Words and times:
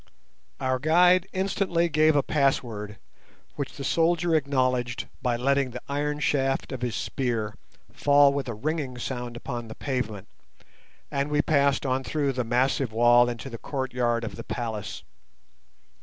Our 0.59 0.79
guide 0.79 1.27
instantly 1.31 1.87
gave 1.87 2.15
a 2.15 2.23
password, 2.23 2.97
which 3.55 3.73
the 3.77 3.83
soldier 3.83 4.33
acknowledged 4.33 5.07
by 5.21 5.35
letting 5.35 5.69
the 5.69 5.81
iron 5.87 6.19
shaft 6.19 6.71
of 6.71 6.81
his 6.81 6.95
spear 6.95 7.53
fall 7.93 8.33
with 8.33 8.47
a 8.47 8.55
ringing 8.55 8.97
sound 8.97 9.37
upon 9.37 9.67
the 9.67 9.75
pavement, 9.75 10.27
and 11.11 11.29
we 11.29 11.43
passed 11.43 11.85
on 11.85 12.03
through 12.03 12.31
the 12.33 12.43
massive 12.43 12.91
wall 12.91 13.29
into 13.29 13.47
the 13.47 13.59
courtyard 13.59 14.23
of 14.23 14.37
the 14.37 14.43
palace. 14.43 15.03